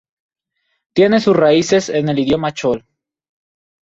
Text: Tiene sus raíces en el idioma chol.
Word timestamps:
Tiene 0.95 1.19
sus 1.21 1.35
raíces 1.37 1.89
en 1.89 2.09
el 2.09 2.17
idioma 2.17 2.53
chol. 2.53 2.83